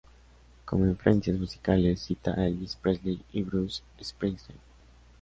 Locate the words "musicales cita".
1.39-2.33